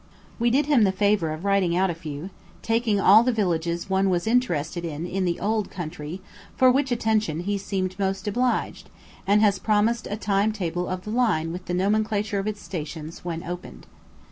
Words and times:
We 0.39 0.49
did 0.49 0.65
him 0.65 0.83
the 0.83 0.91
favour 0.91 1.29
of 1.31 1.45
writing 1.45 1.77
out 1.77 1.91
a 1.91 1.93
few, 1.93 2.31
taking 2.63 2.99
all 2.99 3.21
the 3.21 3.31
villages 3.31 3.87
one 3.87 4.09
was 4.09 4.25
interested 4.25 4.83
in 4.83 5.05
in 5.05 5.25
the 5.25 5.39
"Ould 5.39 5.69
Countrie," 5.69 6.21
for 6.57 6.71
which 6.71 6.91
attention 6.91 7.41
he 7.41 7.59
seemed 7.59 7.99
much 7.99 8.25
obliged, 8.25 8.89
and 9.27 9.41
has 9.41 9.59
promised 9.59 10.07
a 10.09 10.17
time 10.17 10.53
table 10.53 10.87
of 10.87 11.03
the 11.03 11.11
line 11.11 11.51
with 11.51 11.65
the 11.65 11.75
nomenclature 11.75 12.39
of 12.39 12.47
its 12.47 12.63
stations 12.63 13.23
when 13.23 13.43
opened. 13.43 13.85